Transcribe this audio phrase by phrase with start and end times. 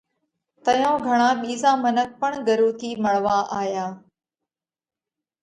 [0.63, 3.85] تئيون گھڻا ٻِيزا منک پڻ ڳرُو ٿِي مۯوا آيا۔